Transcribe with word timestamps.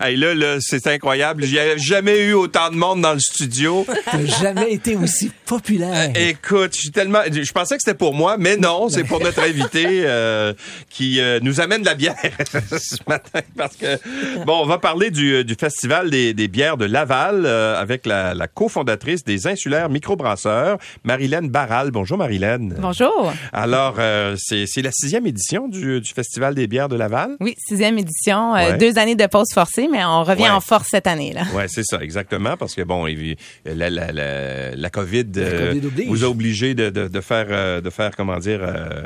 Hey, 0.00 0.16
là, 0.16 0.34
là, 0.34 0.56
c'est 0.58 0.88
incroyable. 0.88 1.44
J'ai 1.44 1.78
jamais 1.78 2.18
eu 2.18 2.32
autant 2.32 2.68
de 2.68 2.74
monde 2.74 3.00
dans 3.00 3.12
le 3.12 3.20
studio. 3.20 3.86
T'as 4.10 4.26
jamais 4.42 4.72
été 4.72 4.96
aussi 4.96 5.30
populaire. 5.46 6.10
Euh, 6.16 6.30
écoute, 6.30 6.74
je 6.74 6.80
suis 6.80 6.90
tellement. 6.90 7.20
Je 7.30 7.52
pensais 7.52 7.76
que 7.76 7.82
c'était 7.84 7.96
pour 7.96 8.12
moi, 8.12 8.34
mais 8.36 8.56
non, 8.56 8.88
c'est 8.88 9.04
pour 9.04 9.20
notre 9.20 9.44
invité 9.44 9.86
euh, 10.04 10.52
qui 10.90 11.20
euh, 11.20 11.38
nous 11.42 11.60
amène 11.60 11.82
de 11.82 11.86
la 11.86 11.94
bière 11.94 12.16
ce 12.76 12.96
matin. 13.06 13.38
Parce 13.56 13.76
que 13.76 13.96
bon, 14.44 14.62
on 14.62 14.66
va 14.66 14.78
parler 14.78 15.12
du, 15.12 15.44
du 15.44 15.54
festival 15.54 16.10
des, 16.10 16.34
des 16.34 16.48
bières 16.48 16.76
de 16.76 16.86
Laval 16.86 17.46
avec 17.46 18.04
la, 18.04 18.34
la 18.34 18.48
cofondatrice 18.48 19.22
des 19.22 19.46
insulaires 19.46 19.90
microbrasseurs, 19.90 20.78
Marilène 21.04 21.50
Barral. 21.50 21.92
Bonjour, 21.92 22.18
Marilène. 22.18 22.74
Bonjour. 22.80 23.32
Alors, 23.52 23.94
c'est 24.38 24.66
c'est 24.66 24.82
la 24.82 24.90
sixième 24.90 25.28
édition 25.28 25.68
du, 25.68 26.00
du 26.00 26.12
festival 26.12 26.56
des 26.56 26.66
bières 26.66 26.88
de 26.88 26.96
Laval? 26.96 27.36
Oui, 27.38 27.54
sixième 27.64 27.96
édition. 27.96 28.54
Ouais. 28.54 28.76
deux 28.76 28.98
années 28.98 29.14
de 29.14 29.26
pause 29.26 29.52
forcée 29.54 29.83
mais 29.90 30.04
on 30.04 30.24
revient 30.24 30.42
Ouais. 30.42 30.50
en 30.50 30.60
force 30.60 30.88
cette 30.90 31.06
année. 31.06 31.32
là. 31.32 31.42
Ouais, 31.54 31.66
c'est 31.68 31.84
ça, 31.84 31.98
exactement, 32.02 32.56
parce 32.56 32.74
que 32.74 32.82
bon, 32.82 33.06
la, 33.64 33.90
la, 33.90 34.12
la, 34.12 34.74
la 34.76 34.90
COVID, 34.90 35.26
euh, 35.36 35.72
COVID 35.74 35.86
oblige. 35.86 36.08
vous 36.08 36.24
a 36.24 36.28
obligé 36.28 36.74
de, 36.74 36.90
de, 36.90 37.08
de 37.08 37.20
faire, 37.20 37.46
euh, 37.50 37.80
de 37.80 37.90
faire, 37.90 38.10
comment 38.16 38.38
dire, 38.38 38.60
euh, 38.62 39.02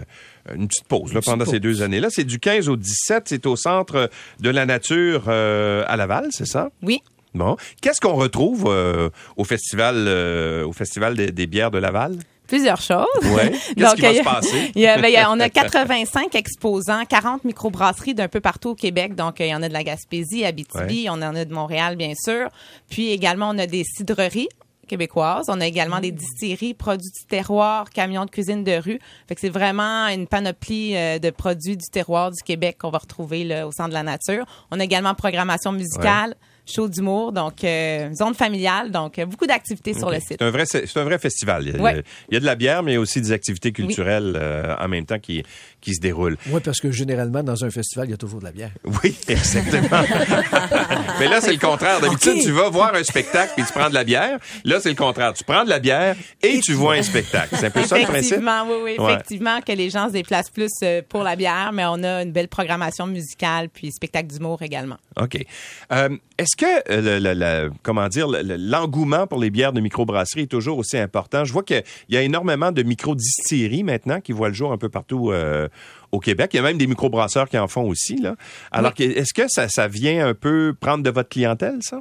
une 0.54 0.66
petite 0.68 0.84
pause 0.88 1.12
là, 1.12 1.20
petite 1.20 1.30
pendant 1.30 1.44
ces 1.44 1.52
pause. 1.52 1.60
deux 1.60 1.82
années-là. 1.82 2.08
C'est 2.10 2.24
du 2.24 2.38
15 2.38 2.68
au 2.68 2.76
17, 2.76 3.24
c'est 3.26 3.46
au 3.46 3.56
centre 3.56 4.10
de 4.40 4.50
la 4.50 4.66
nature 4.66 5.24
euh, 5.28 5.84
à 5.86 5.96
Laval, 5.96 6.28
c'est 6.30 6.46
ça? 6.46 6.70
Oui. 6.82 7.00
Bon, 7.34 7.56
qu'est-ce 7.82 8.00
qu'on 8.00 8.14
retrouve 8.14 8.64
euh, 8.68 9.10
au 9.36 9.44
festival, 9.44 9.96
euh, 10.08 10.64
au 10.64 10.72
festival 10.72 11.14
des, 11.14 11.30
des 11.30 11.46
bières 11.46 11.70
de 11.70 11.78
Laval? 11.78 12.16
Plusieurs 12.48 12.80
choses. 12.80 13.06
Ouais. 13.22 13.52
Qu'est-ce 13.76 13.94
qui 13.94 14.00
va 14.02 14.14
se 14.14 14.22
passer? 14.24 14.72
il 14.74 14.80
y 14.82 14.86
a- 14.86 14.96
ben, 15.00 15.06
il 15.08 15.12
y 15.12 15.16
a- 15.16 15.30
on 15.30 15.38
a 15.38 15.48
85 15.50 16.34
exposants, 16.34 17.04
40 17.04 17.44
microbrasseries 17.44 18.14
d'un 18.14 18.26
peu 18.28 18.40
partout 18.40 18.70
au 18.70 18.74
Québec. 18.74 19.14
Donc, 19.14 19.40
euh, 19.40 19.46
il 19.46 19.50
y 19.50 19.54
en 19.54 19.62
a 19.62 19.68
de 19.68 19.72
la 19.74 19.84
Gaspésie, 19.84 20.44
Abitibi, 20.44 21.06
on 21.10 21.14
en 21.22 21.34
a 21.36 21.44
de 21.44 21.52
Montréal, 21.54 21.94
bien 21.96 22.14
sûr. 22.18 22.48
Puis 22.90 23.10
également, 23.12 23.50
on 23.50 23.58
a 23.58 23.66
des 23.66 23.84
cidreries 23.84 24.48
québécoises. 24.88 25.44
On 25.48 25.60
a 25.60 25.66
également 25.66 26.00
des 26.00 26.10
distilleries, 26.12 26.72
produits 26.72 27.10
du 27.10 27.26
terroir, 27.28 27.90
camions 27.90 28.24
de 28.24 28.30
cuisine 28.30 28.64
de 28.64 28.72
rue. 28.82 28.98
Fait 29.28 29.34
que 29.34 29.40
c'est 29.42 29.50
vraiment 29.50 30.06
une 30.08 30.26
panoplie 30.26 30.96
euh, 30.96 31.18
de 31.18 31.28
produits 31.28 31.76
du 31.76 31.84
terroir 31.92 32.30
du 32.30 32.42
Québec 32.42 32.78
qu'on 32.80 32.88
va 32.90 32.96
retrouver 32.96 33.44
là, 33.44 33.66
au 33.68 33.72
centre 33.72 33.90
de 33.90 33.94
la 33.94 34.02
nature. 34.02 34.46
On 34.70 34.80
a 34.80 34.84
également 34.84 35.14
programmation 35.14 35.72
musicale, 35.72 36.34
show 36.70 36.88
d'humour, 36.88 37.32
donc 37.32 37.64
euh, 37.64 38.12
zone 38.14 38.34
familiale, 38.34 38.90
donc 38.90 39.18
euh, 39.18 39.26
beaucoup 39.26 39.46
d'activités 39.46 39.94
sur 39.94 40.10
le 40.10 40.16
site. 40.20 40.36
C'est 40.38 40.42
un 40.42 40.50
vrai, 40.50 40.64
c'est 40.66 40.96
un 40.96 41.04
vrai 41.04 41.18
festival. 41.18 41.64
Il 41.66 41.74
y, 41.74 41.78
a, 41.78 41.82
Ouais. 41.82 42.02
il 42.28 42.34
y 42.34 42.36
a 42.36 42.40
de 42.40 42.44
la 42.44 42.54
bière, 42.54 42.82
mais 42.82 42.92
il 42.92 42.94
y 42.94 42.98
a 42.98 43.00
aussi 43.00 43.20
des 43.20 43.32
activités 43.32 43.72
culturelles 43.72 44.34
euh, 44.36 44.74
en 44.78 44.88
même 44.88 45.06
temps 45.06 45.18
qui, 45.18 45.42
qui 45.80 45.94
se 45.94 46.00
déroulent. 46.00 46.36
Oui, 46.50 46.60
parce 46.64 46.80
que 46.80 46.90
généralement, 46.90 47.42
dans 47.42 47.64
un 47.64 47.70
festival, 47.70 48.08
il 48.08 48.10
y 48.10 48.14
a 48.14 48.16
toujours 48.16 48.40
de 48.40 48.44
la 48.44 48.52
bière. 48.52 48.70
Oui, 48.84 49.16
exactement. 49.28 50.02
Mais 51.20 51.28
là, 51.28 51.40
c'est 51.40 51.52
le 51.52 51.58
contraire. 51.58 52.00
D'habitude, 52.00 52.42
tu 52.42 52.50
vas 52.52 52.68
voir 52.68 52.94
un 52.94 53.02
spectacle 53.04 53.52
puis 53.56 53.64
tu 53.64 53.72
prends 53.72 53.88
de 53.88 53.94
la 53.94 54.04
bière. 54.04 54.38
Là, 54.64 54.80
c'est 54.80 54.90
le 54.90 54.94
contraire. 54.94 55.32
Tu 55.34 55.44
prends 55.44 55.64
de 55.64 55.68
la 55.70 55.78
bière 55.78 56.16
et, 56.42 56.60
tu 56.60 56.72
vois 56.74 56.94
un 56.94 57.02
spectacle. 57.02 57.56
C'est 57.58 57.66
un 57.66 57.70
peu 57.70 57.82
ça 57.84 57.98
le 57.98 58.04
principe? 58.04 58.32
Effectivement, 58.34 58.64
oui, 58.68 58.76
oui, 58.84 58.94
Ouais. 58.98 59.14
effectivement, 59.14 59.60
que 59.60 59.72
les 59.72 59.90
gens 59.90 60.08
se 60.08 60.12
déplacent 60.12 60.50
plus 60.50 60.70
euh, 60.82 61.02
pour 61.08 61.22
la 61.22 61.36
bière, 61.36 61.70
mais 61.72 61.84
on 61.86 62.02
a 62.02 62.22
une 62.22 62.32
belle 62.32 62.48
programmation 62.48 63.06
musicale 63.06 63.68
puis 63.68 63.90
spectacle 63.92 64.28
d'humour 64.28 64.62
également. 64.62 64.96
OK. 65.20 65.44
Euh, 65.92 66.08
Est-ce 66.36 66.56
que, 66.58 66.92
euh, 66.92 67.18
le, 67.18 67.18
le- 67.18 67.34
le- 67.34 67.70
comment 67.82 68.08
dire, 68.08 68.28
le- 68.28 68.42
le- 68.42 68.56
l'engouement 68.56 69.26
pour 69.26 69.38
les 69.38 69.48
bières 69.48 69.72
de 69.72 69.80
microbrasserie 69.80 70.42
est 70.42 70.46
toujours 70.50 70.76
aussi 70.78 70.98
important? 70.98 71.44
Je 71.44 71.52
vois 71.52 71.62
qu'il 71.62 71.82
y 72.10 72.16
a 72.16 72.22
énormément 72.22 72.72
de 72.72 72.82
microdistilleries 72.82 73.84
maintenant 73.84 74.20
qui 74.20 74.32
voient 74.32 74.48
le 74.48 74.54
jour 74.54 74.72
un 74.72 74.76
peu 74.78 74.88
partout 74.88 75.30
euh, 75.30 75.68
au 76.12 76.18
Québec. 76.20 76.50
Il 76.52 76.56
y 76.56 76.60
a 76.60 76.62
même 76.62 76.76
des 76.78 76.86
microbrasseurs 76.86 77.48
qui 77.48 77.56
en 77.56 77.68
font 77.68 77.88
aussi. 77.88 78.16
Là. 78.20 78.36
Alors, 78.72 78.92
est-ce 78.98 79.32
que 79.32 79.48
ça, 79.48 79.68
ça 79.68 79.88
vient 79.88 80.26
un 80.26 80.34
peu 80.34 80.74
prendre 80.78 81.02
de 81.02 81.10
votre 81.10 81.28
clientèle, 81.30 81.78
ça? 81.80 82.00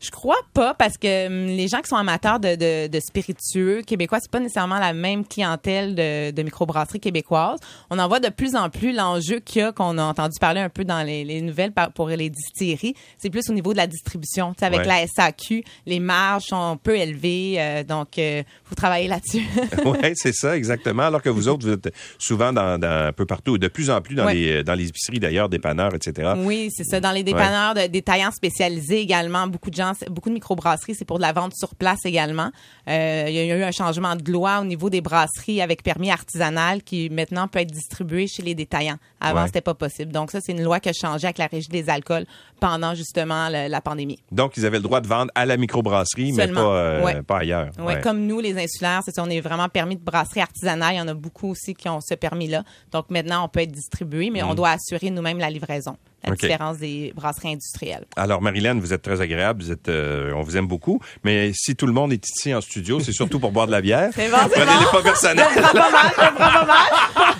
Je 0.00 0.10
crois 0.10 0.38
pas 0.54 0.74
parce 0.74 0.96
que 0.96 1.26
hum, 1.26 1.46
les 1.46 1.66
gens 1.68 1.80
qui 1.80 1.88
sont 1.88 1.96
amateurs 1.96 2.38
de, 2.38 2.54
de, 2.54 2.86
de 2.86 3.00
spiritueux 3.00 3.82
québécois, 3.82 4.18
c'est 4.20 4.30
pas 4.30 4.38
nécessairement 4.40 4.78
la 4.78 4.92
même 4.92 5.26
clientèle 5.26 5.94
de, 5.94 6.30
de 6.30 6.42
microbrasseries 6.42 7.00
québécoises. 7.00 7.58
On 7.90 7.98
en 7.98 8.06
voit 8.06 8.20
de 8.20 8.28
plus 8.28 8.54
en 8.54 8.70
plus 8.70 8.92
l'enjeu 8.92 9.40
qu'il 9.40 9.62
y 9.62 9.64
a 9.64 9.72
qu'on 9.72 9.98
a 9.98 10.02
entendu 10.04 10.36
parler 10.40 10.60
un 10.60 10.68
peu 10.68 10.84
dans 10.84 11.02
les, 11.02 11.24
les 11.24 11.40
nouvelles 11.40 11.72
par- 11.72 11.92
pour 11.92 12.08
les 12.08 12.30
distilleries. 12.30 12.94
C'est 13.18 13.30
plus 13.30 13.48
au 13.50 13.52
niveau 13.52 13.72
de 13.72 13.76
la 13.78 13.86
distribution. 13.88 14.52
Tu 14.52 14.60
sais, 14.60 14.66
avec 14.66 14.80
Ouais. 14.80 14.86
la 14.86 15.06
SAQ, 15.06 15.64
les 15.86 15.98
marges 15.98 16.44
sont 16.44 16.78
peu 16.80 16.96
élevées, 16.96 17.56
euh, 17.58 17.82
donc 17.82 18.18
euh, 18.18 18.42
faut 18.64 18.74
travailler 18.76 19.08
là-dessus. 19.08 19.42
oui, 19.84 20.12
c'est 20.14 20.32
ça, 20.34 20.56
exactement. 20.56 21.02
Alors 21.04 21.22
que 21.22 21.28
vous 21.28 21.48
autres, 21.48 21.66
vous 21.66 21.72
êtes 21.72 21.92
souvent 22.18 22.52
dans, 22.52 22.78
dans 22.78 23.06
un 23.08 23.12
peu 23.12 23.26
partout, 23.26 23.58
de 23.58 23.66
plus 23.68 23.90
en 23.90 24.00
plus 24.00 24.14
dans, 24.14 24.26
Ouais. 24.26 24.34
les, 24.34 24.62
dans 24.64 24.74
les 24.74 24.88
épiceries 24.88 25.18
d'ailleurs, 25.18 25.48
dépanneurs, 25.48 25.94
etc. 25.94 26.34
Oui, 26.38 26.68
c'est 26.72 26.84
ça. 26.84 27.00
Dans 27.00 27.10
les 27.12 27.24
dépanneurs 27.24 27.74
de 27.74 27.86
détaillants 27.88 28.30
spécialisés 28.30 29.00
également, 29.00 29.46
beaucoup 29.48 29.70
de 29.70 29.74
gens, 29.76 29.87
beaucoup 30.10 30.28
de 30.28 30.34
microbrasseries, 30.34 30.94
c'est 30.94 31.04
pour 31.04 31.18
de 31.18 31.22
la 31.22 31.32
vente 31.32 31.54
sur 31.56 31.74
place 31.74 32.04
également. 32.04 32.50
Euh, 32.88 33.24
il 33.28 33.34
y 33.34 33.52
a 33.52 33.56
eu 33.56 33.62
un 33.62 33.70
changement 33.72 34.16
de 34.16 34.30
loi 34.30 34.60
au 34.60 34.64
niveau 34.64 34.90
des 34.90 35.00
brasseries 35.00 35.60
avec 35.60 35.82
permis 35.82 36.10
artisanal 36.10 36.82
qui 36.82 37.10
maintenant 37.10 37.48
peut 37.48 37.60
être 37.60 37.70
distribué 37.70 38.26
chez 38.26 38.42
les 38.42 38.54
détaillants. 38.54 38.98
Avant, 39.20 39.40
Ouais. 39.40 39.46
c'était 39.46 39.60
pas 39.60 39.74
possible. 39.74 40.12
Donc 40.12 40.30
ça, 40.30 40.40
c'est 40.40 40.52
une 40.52 40.62
loi 40.62 40.80
qui 40.80 40.88
a 40.88 40.92
changé 40.92 41.26
avec 41.26 41.38
la 41.38 41.46
régie 41.46 41.68
des 41.68 41.88
alcools 41.90 42.24
pendant 42.60 42.94
justement 42.94 43.48
le- 43.48 43.68
la 43.68 43.80
pandémie. 43.80 44.18
Donc, 44.32 44.56
ils 44.56 44.64
avaient 44.66 44.78
le 44.78 44.82
droit 44.82 45.00
de 45.00 45.06
vendre 45.06 45.30
à 45.34 45.44
la 45.46 45.56
microbrasserie, 45.56 46.32
mais 46.32 46.44
Seulement. 46.46 46.60
pas, 46.62 46.76
euh, 46.76 47.04
Ouais. 47.04 47.22
pas 47.22 47.38
ailleurs. 47.38 47.70
Ouais. 47.78 48.00
Comme 48.00 48.26
nous, 48.26 48.40
les 48.40 48.56
insulaires, 48.58 49.02
c'est 49.04 49.18
on 49.18 49.28
est 49.30 49.40
vraiment 49.40 49.68
permis 49.68 49.96
de 49.96 50.02
brasserie 50.04 50.40
artisanale. 50.40 50.94
Il 50.94 50.98
y 50.98 51.00
en 51.00 51.08
a 51.08 51.14
beaucoup 51.14 51.48
aussi 51.50 51.74
qui 51.74 51.88
ont 51.88 52.00
ce 52.00 52.14
permis-là. 52.14 52.62
Donc 52.92 53.10
maintenant, 53.10 53.44
on 53.44 53.48
peut 53.48 53.60
être 53.60 53.72
distribué, 53.72 54.30
mais 54.30 54.42
on 54.42 54.54
doit 54.54 54.70
assurer 54.70 55.10
nous-mêmes 55.10 55.38
la 55.38 55.50
livraison. 55.50 55.96
La 56.24 56.34
différence 56.34 56.78
des 56.78 57.12
brasseries 57.14 57.52
industrielles. 57.52 58.04
Alors, 58.16 58.42
Marilyn, 58.42 58.74
vous 58.80 58.92
êtes 58.92 59.02
très 59.02 59.20
agréable, 59.20 59.62
vous 59.62 59.70
êtes, 59.72 59.88
euh, 59.88 60.32
on 60.34 60.42
vous 60.42 60.56
aime 60.56 60.66
beaucoup, 60.66 61.00
mais 61.24 61.52
si 61.54 61.76
tout 61.76 61.86
le 61.86 61.92
monde 61.92 62.12
est 62.12 62.28
ici 62.28 62.52
en 62.54 62.60
studio, 62.60 62.98
c'est 63.00 63.12
surtout 63.12 63.38
pour 63.38 63.52
boire 63.52 63.66
de 63.66 63.72
la 63.72 63.80
bière. 63.80 64.10
C'est 64.14 64.28
bon, 64.28 64.36
c'est 64.42 64.60
Prenez-les 64.60 64.84
bon. 64.84 64.90
pas 64.92 65.02
personnels. 65.02 65.46
Pas 65.54 65.72
mal, 65.72 66.12
ça 66.16 66.32
prend 66.32 66.36
pas 66.36 66.66
mal. 66.66 66.86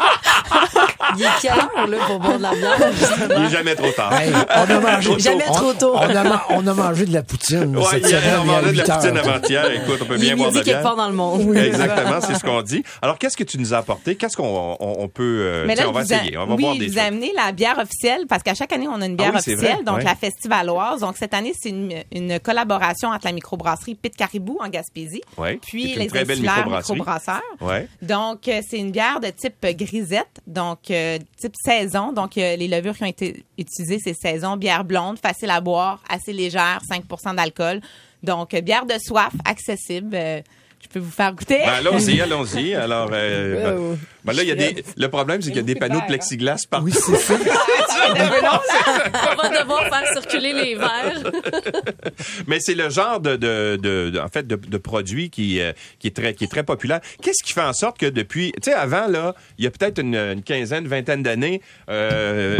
Il 1.17 1.23
est 1.23 1.27
quelle 1.41 1.53
heure, 1.53 1.87
là, 1.89 1.97
pour 2.07 2.19
boire 2.21 2.39
de 2.39 2.43
la 2.43 2.55
bière, 2.55 2.93
justement? 2.93 3.35
Il 3.39 3.45
est 3.45 3.51
jamais 3.51 3.75
trop 3.75 3.91
tard. 3.93 4.13
Hey, 4.13 4.31
on 4.33 4.71
a 4.75 4.81
mangé 4.81 5.19
Jamais 5.19 5.45
trop 5.45 5.73
tôt. 5.73 5.93
On, 5.95 5.99
a, 6.01 6.25
ma- 6.25 6.45
on 6.51 6.67
a 6.67 6.75
mangé 6.75 7.07
de 7.07 7.13
la 7.13 7.23
poutine. 7.23 7.77
Ouais, 7.77 7.85
cette 7.91 8.09
hier, 8.09 8.21
semaine, 8.21 8.35
on 8.39 8.43
a 8.43 8.61
mangeait 8.61 8.73
de 8.73 8.79
la 8.79 8.85
poutine 8.97 9.17
avant-hier. 9.17 9.71
Écoute, 9.73 9.99
on 10.03 10.05
peut 10.05 10.15
Il 10.17 10.21
bien 10.21 10.33
est 10.33 10.37
boire 10.37 10.51
de 10.51 10.55
la 10.57 10.61
midi 10.61 10.71
quelque 10.71 10.81
bière. 10.81 10.83
part 10.83 10.97
dans 10.97 11.09
le 11.09 11.15
monde. 11.15 11.57
Exactement, 11.57 12.21
c'est 12.21 12.35
ce 12.35 12.41
qu'on 12.45 12.63
dit. 12.63 12.83
Alors, 13.03 13.19
qu'est-ce 13.19 13.37
que 13.37 13.45
tu 13.45 13.59
nous 13.59 13.75
as 13.75 13.79
apporté? 13.79 14.17
Qu'est-ce 14.17 14.37
qu'on 14.37 14.77
on, 14.81 15.03
on 15.03 15.09
peut... 15.09 15.23
euh, 15.41 15.65
Mais 15.67 15.75
tiens, 15.75 15.85
là, 15.85 15.91
on 15.91 15.93
va 15.93 16.03
essayer. 16.03 16.37
On 16.37 16.47
va 16.47 16.55
oui, 16.55 16.63
boire 16.63 16.75
des 16.77 16.87
vous 16.89 16.95
trucs. 16.95 17.05
amenez 17.07 17.33
la 17.37 17.53
bière 17.53 17.79
officielle 17.79 18.27
parce 18.29 18.43
qu'à 18.43 18.55
chaque 18.55 18.73
année, 18.73 18.89
on 18.89 19.01
a 19.01 19.07
une 19.07 19.17
bière 19.17 19.31
Ah 19.33 19.37
oui, 19.37 19.43
c'est 19.45 19.55
officielle, 19.55 19.85
donc 19.85 19.99
ouais. 19.99 20.05
la 20.05 20.15
festivaloise. 20.15 21.01
Donc 21.01 21.17
cette 21.17 21.35
année, 21.35 21.53
c'est 21.59 21.71
une, 21.71 21.95
une 22.13 22.39
collaboration 22.41 23.09
entre 23.11 23.27
la 23.27 23.33
microbrasserie 23.33 23.95
Pit 23.95 24.15
Caribou 24.17 24.59
en 24.61 24.69
Gaspésie, 24.69 25.23
Ouais, 25.37 25.59
puis 25.67 25.95
les 25.95 26.09
insulaires 26.17 26.69
microbrasseurs. 26.69 27.41
Ouais. 27.61 27.89
Donc 28.03 28.49
euh, 28.49 28.61
c'est 28.69 28.79
une 28.79 28.91
bière 28.91 29.21
de 29.21 29.29
type 29.29 29.55
euh, 29.65 29.73
grisette, 29.73 30.41
donc 30.47 30.91
euh, 30.98 31.19
type 31.36 31.54
saison. 31.64 32.12
Donc 32.12 32.36
euh, 32.36 32.56
les 32.56 32.69
levures 32.69 32.97
qui 32.97 33.03
ont 33.04 33.06
été 33.06 33.44
utilisées, 33.56 33.98
c'est 34.03 34.14
saison, 34.14 34.56
bière 34.56 34.84
blonde, 34.84 35.19
facile 35.19 35.50
à 35.50 35.60
boire, 35.60 36.03
assez 36.09 36.32
légère, 36.32 36.81
5% 36.91 37.36
d'alcool. 37.36 37.81
Donc 38.22 38.54
euh, 38.54 38.60
bière 38.60 38.86
de 38.86 38.94
soif, 38.98 39.32
accessible. 39.44 40.16
Je 40.81 40.89
peux 40.89 41.00
vous 41.00 41.11
faire 41.11 41.33
goûter. 41.34 41.59
Ben, 41.59 41.72
allons-y, 41.78 42.21
allons-y. 42.22 42.75
Alors, 42.75 43.11
euh, 43.12 43.75
ben, 43.94 43.99
ben 44.25 44.33
là, 44.33 44.43
il 44.43 44.49
y 44.49 44.53
a 44.53 44.55
des, 44.55 44.84
le 44.97 45.09
problème, 45.09 45.43
c'est 45.43 45.49
qu'il 45.49 45.56
y 45.56 45.61
a 45.61 45.62
des 45.65 45.75
panneaux 45.75 46.00
de 46.00 46.06
plexiglas 46.06 46.65
partout. 46.71 46.87
Oui, 46.87 46.93
c'est 46.93 47.16
ça. 47.16 47.34
On 48.09 48.15
va 49.43 49.61
devoir 49.61 49.83
faire 49.89 50.12
circuler 50.12 50.53
les 50.53 50.75
verres. 50.77 51.31
Mais 52.47 52.59
c'est 52.61 52.75
le 52.75 52.89
genre 52.91 53.21
de, 53.21 53.37
de, 53.37 53.77
de- 53.81 54.11
de- 54.11 54.19
en 54.19 54.28
fait, 54.28 54.47
de, 54.47 54.56
de 54.56 54.78
produit 54.78 55.31
qui, 55.31 55.61
euh, 55.61 55.72
qui 55.99 56.06
est 56.06 56.16
très, 56.16 56.34
qui 56.34 56.44
est 56.44 56.49
très 56.49 56.62
populaire. 56.62 57.00
Qu'est-ce 57.22 57.43
qui 57.45 57.53
fait 57.53 57.60
en 57.62 57.72
sorte 57.72 57.99
que 57.99 58.06
depuis, 58.06 58.53
tu 58.62 58.71
sais, 58.71 58.72
avant 58.75 59.09
là, 59.09 59.34
il 59.59 59.65
y 59.65 59.66
a 59.66 59.71
peut-être 59.71 59.99
une, 60.00 60.15
une 60.15 60.43
quinzaine, 60.43 60.87
vingtaine 60.87 61.22
d'années, 61.22 61.60
euh, 61.91 62.59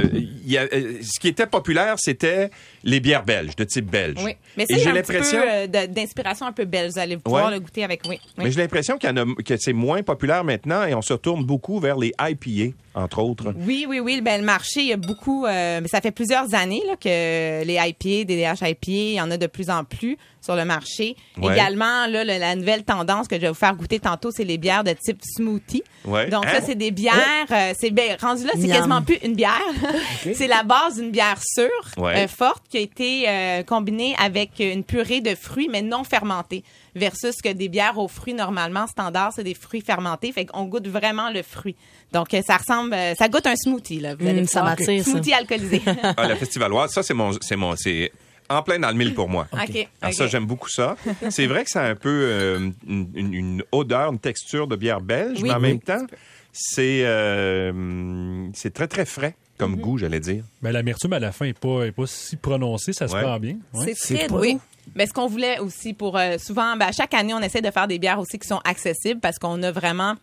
euh, 0.53 0.93
ce 1.03 1.19
qui 1.21 1.29
était 1.29 1.47
populaire, 1.47 1.95
c'était 1.99 2.51
les 2.85 3.01
bières 3.01 3.25
belges, 3.25 3.57
de 3.57 3.65
type 3.65 3.91
belge. 3.91 4.19
Oui, 4.23 4.35
mais 4.57 4.67
ça, 4.69 4.77
j'ai 4.77 4.87
a 4.87 4.91
un 4.91 4.95
petit 5.03 5.13
l'impression. 5.13 5.41
euh, 5.47 5.67
d'inspiration 5.87 6.47
un 6.47 6.53
peu 6.53 6.65
belge. 6.65 6.93
Vous 6.93 6.99
allez 6.99 7.17
pouvoir 7.17 7.47
Ouais. 7.47 7.53
le 7.55 7.61
goûter 7.61 7.85
avec, 7.85 8.01
Mais 8.37 8.51
j'ai 8.51 8.61
l'impression 8.61 8.99
qu'il 8.99 9.11
y 9.11 9.43
que 9.45 9.57
c'est 9.57 9.73
moins 9.73 10.03
populaire 10.03 10.45
maintenant 10.45 10.85
et 10.85 10.95
on 10.95 11.03
se 11.03 11.15
tourne 11.15 11.45
beaucoup 11.45 11.81
vers 11.81 11.97
les 11.97 12.13
IPA, 12.21 12.75
entre 13.03 13.21
autres. 13.23 13.53
Oui, 13.67 13.87
oui, 13.89 14.01
oui. 14.01 14.21
Ben, 14.21 14.41
le 14.41 14.47
marché, 14.47 14.81
il 14.81 14.87
y 14.89 14.93
a 14.93 14.97
beaucoup. 14.97 15.47
euh, 15.47 15.81
mais 15.83 15.89
ça 15.89 16.01
fait 16.01 16.11
plusieurs 16.11 16.55
années 16.55 16.83
là, 16.87 16.97
que 16.97 17.65
les 17.65 17.75
IPA, 17.75 18.25
DDH 18.25 18.63
IPA, 18.63 18.77
il 18.87 19.13
y 19.15 19.21
en 19.21 19.31
a 19.31 19.37
de 19.37 19.47
plus 19.47 19.71
en 19.71 19.85
plus 19.85 20.17
sur 20.41 20.55
le 20.57 20.65
marché. 20.65 21.17
Ouais. 21.37 21.53
Également, 21.53 22.07
là, 22.07 22.25
le- 22.25 22.39
la 22.39 22.55
nouvelle 22.55 22.85
tendance 22.85 23.27
que 23.29 23.37
je 23.37 23.41
vais 23.43 23.49
vous 23.49 23.55
faire 23.55 23.75
goûter 23.75 23.99
tantôt, 23.99 24.31
c'est 24.31 24.45
les 24.45 24.57
bières 24.57 24.85
de 24.85 24.93
type 24.93 25.21
smoothie. 25.23 25.83
Ouais. 26.05 26.29
Donc, 26.29 26.47
Hein? 26.47 26.53
ça, 26.55 26.61
c'est 26.65 26.75
des 26.77 26.91
bières. 26.91 27.15
euh, 27.51 27.73
c'est 27.79 27.91
ben, 27.91 28.17
rendu 28.21 28.45
là, 28.45 28.53
c'est 28.59 28.69
quasiment 28.69 29.03
plus 29.03 29.17
une 29.25 29.35
bière. 29.35 29.61
c'est 30.35 30.47
la 30.47 30.63
base 30.63 30.97
d'une 30.97 31.11
bière 31.11 31.41
sûre, 31.45 31.69
Ouais. 31.97 32.25
euh, 32.25 32.29
forte, 32.29 32.65
qui 32.71 32.79
a 32.79 32.81
été 32.81 33.25
euh, 33.29 33.63
combinée 33.63 34.15
avec 34.19 34.53
une 34.61 34.85
purée 34.85 35.21
de 35.21 35.35
fruits, 35.35 35.69
mais 35.71 35.83
non 35.83 36.05
fermentée. 36.05 36.63
Versus 36.95 37.37
que 37.43 37.53
des 37.53 37.69
bières 37.69 37.99
aux 37.99 38.09
fruits, 38.09 38.35
normalement, 38.35 38.87
standard, 38.87 39.33
c'est 39.35 39.45
des 39.45 39.55
fruits 39.55 39.83
fermentés. 39.83 40.33
Fait 40.33 40.47
qu'on 40.47 40.65
goûte 40.65 40.89
vraiment 40.89 41.31
le 41.31 41.43
fruit. 41.43 41.77
Donc, 42.13 42.33
euh, 42.35 42.41
ça 42.47 42.57
ressemble 42.57 42.95
euh, 42.95 43.15
ça 43.15 43.29
goûte 43.29 43.47
un 43.47 43.57
smoothie, 43.57 44.01
là. 44.01 44.15
Vous 44.15 44.27
allez 44.27 44.41
le 44.41 44.47
ça 44.47 44.63
m'attire, 44.63 45.05
ça. 45.05 45.11
Smoothie 45.11 45.33
alcoolisé. 45.35 45.83
Ah, 46.17 46.27
la 46.27 46.37
festivaloise, 46.37 46.91
ça, 46.93 47.03
c'est 47.03 47.15
mon, 47.15 47.33
c'est 47.41 47.57
mon, 47.57 47.77
c'est 47.77 48.11
en 48.49 48.63
plein 48.63 48.79
dans 48.79 48.89
le 48.89 48.95
mille 48.95 49.15
pour 49.15 49.29
moi. 49.29 49.47
OK. 49.53 49.59
Alors 50.01 50.11
OK. 50.11 50.15
ça, 50.15 50.27
j'aime 50.27 50.47
beaucoup 50.47 50.71
ça. 50.71 50.97
C'est 51.31 51.47
vrai 51.47 51.65
que 51.65 51.71
ça 51.71 51.83
a 51.83 51.89
un 51.91 51.95
peu 51.95 52.09
euh, 52.09 52.71
une, 52.87 53.63
odeur, 53.73 54.11
une 54.11 54.19
texture 54.19 54.67
de 54.67 54.75
bière 54.77 55.03
belge, 55.03 55.37
Oui. 55.43 55.49
mais 55.51 55.55
en 55.55 55.61
Oui. 55.61 55.69
même 55.69 55.81
temps, 55.81 56.07
c'est 56.51 57.03
euh, 57.05 58.49
c'est 58.55 58.73
très, 58.73 58.89
très 58.89 59.05
frais 59.05 59.35
comme 59.59 59.75
Mm-hmm. 59.75 59.81
goût, 59.81 59.99
j'allais 59.99 60.21
dire. 60.21 60.45
Ben, 60.63 60.71
l'amertume 60.73 61.13
à 61.15 61.19
la 61.19 61.33
fin 61.33 61.45
n'est 61.47 61.53
pas, 61.53 61.83
est 61.85 61.93
pas 61.93 62.07
si 62.07 62.37
prononcée, 62.37 62.93
ça 62.93 63.07
se 63.09 63.15
Ouais. 63.15 63.23
prend 63.23 63.39
bien. 63.41 63.57
Ouais. 63.75 63.93
C'est 63.97 64.29
très. 64.29 64.33
Oui. 64.33 64.57
Mais 64.95 65.07
ce 65.07 65.13
qu'on 65.13 65.27
voulait 65.27 65.59
aussi 65.59 65.93
pour 65.93 66.17
euh, 66.17 66.39
souvent, 66.39 66.77
ben, 66.77 66.91
chaque 66.93 67.13
année, 67.13 67.35
on 67.35 67.41
essaie 67.41 67.61
de 67.61 67.71
faire 67.71 67.87
des 67.89 67.99
bières 67.99 68.19
aussi 68.21 68.39
qui 68.39 68.47
sont 68.49 68.61
accessibles 68.65 69.21
parce 69.21 69.39
qu'on 69.39 69.63
a 69.65 69.71
vraiment 69.73 70.15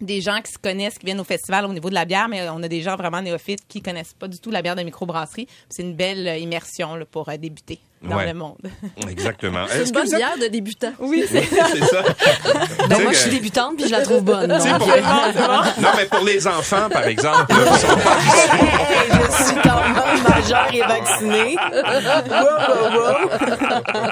des 0.00 0.20
gens 0.20 0.40
qui 0.42 0.52
se 0.52 0.58
connaissent, 0.58 0.98
qui 0.98 1.06
viennent 1.06 1.20
au 1.20 1.24
festival 1.24 1.64
au 1.64 1.72
niveau 1.72 1.88
de 1.88 1.94
la 1.94 2.04
bière, 2.04 2.28
mais 2.28 2.48
on 2.48 2.62
a 2.62 2.68
des 2.68 2.82
gens 2.82 2.96
vraiment 2.96 3.22
néophytes 3.22 3.66
qui 3.68 3.82
connaissent 3.82 4.14
pas 4.14 4.28
du 4.28 4.38
tout 4.38 4.50
la 4.50 4.62
bière 4.62 4.76
de 4.76 4.82
microbrasserie. 4.82 5.46
C'est 5.68 5.82
une 5.82 5.94
belle 5.94 6.26
euh, 6.28 6.36
immersion 6.36 6.98
pour 7.10 7.28
euh, 7.28 7.36
débuter 7.36 7.80
dans 8.02 8.16
Ouais. 8.16 8.26
le 8.26 8.34
monde. 8.34 8.56
Exactement. 9.10 9.64
C'est 9.68 9.78
Est-ce 9.80 9.88
une 9.88 9.94
bonne 9.94 10.06
êtes- 10.12 10.16
bière 10.16 10.38
de 10.40 10.46
débutant. 10.46 10.92
Oui, 10.98 11.24
Oui, 11.32 11.40
c'est 11.40 11.84
ça. 11.84 12.02
Ben, 12.88 13.02
moi, 13.02 13.12
je 13.12 13.18
suis 13.18 13.30
débutante 13.30 13.76
puis 13.76 13.86
je 13.86 13.92
la 13.92 14.02
trouve 14.02 14.22
bonne. 14.22 14.52
tu 14.56 14.60
sais, 14.62 14.70
donc. 14.70 14.78
pour 14.80 14.92
les- 14.94 15.02
Non, 15.82 15.88
mais 15.96 16.04
pour 16.06 16.24
les 16.24 16.46
enfants, 16.46 16.88
par 16.92 17.06
exemple, 17.06 17.52
là, 17.52 17.72
qui 17.72 17.78
sont 17.80 17.96
pas 17.96 18.16
Hey, 18.16 19.10
je 19.10 19.44
suis 19.44 19.56
quand 19.62 19.80
même 19.82 20.22
majeure 20.28 20.68
et 20.72 20.80
vaccinée. 20.80 21.56
Wow, 22.30 22.92
wow, 22.92 23.00
wow. 23.00 24.10